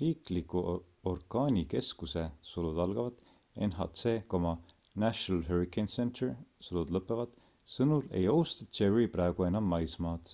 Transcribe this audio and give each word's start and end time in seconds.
riikliku 0.00 0.60
orkaanikeskuse 1.12 2.22
nhc 3.70 4.04
national 5.04 5.42
hurricane 5.48 5.92
center 5.96 7.24
sõnul 7.78 8.06
ei 8.20 8.30
ohusta 8.36 8.68
jerry 8.80 9.10
praegu 9.18 9.48
enam 9.50 9.68
maismaad 9.74 10.32